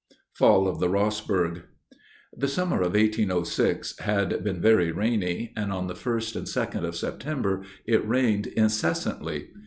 [0.33, 1.61] FALL OF THE ROSSBERG.
[2.35, 6.95] The summer of 1806 had been very rainy; and on the first and second of
[6.95, 9.49] September it rained incessantly.